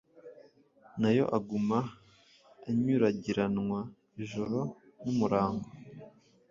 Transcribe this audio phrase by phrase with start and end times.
[1.01, 1.79] nayo aguma
[2.67, 3.79] anyuragiranwa
[4.23, 4.59] ijoro
[5.01, 5.69] n’umurango.